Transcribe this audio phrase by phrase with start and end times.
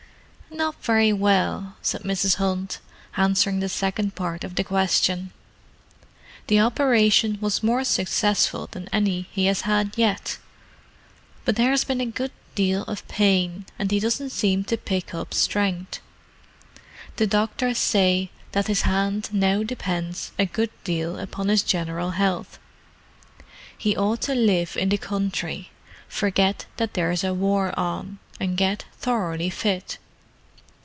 [0.53, 2.35] "Not very well," said Mrs.
[2.35, 2.79] Hunt,
[3.15, 5.31] answering the second part of the question.
[6.47, 10.39] "The operation was more successful than any he has had yet,
[11.45, 15.13] but there has been a good deal of pain, and he doesn't seem to pick
[15.13, 16.01] up strength.
[17.15, 22.59] The doctors say that his hand now depends a good deal upon his general health:
[23.77, 25.69] he ought to live in the country,
[26.09, 29.97] forget that there's a war on, and get thoroughly fit."